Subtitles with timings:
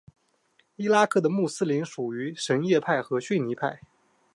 [0.77, 3.81] 伊拉克的穆斯林属于什叶派和逊尼派。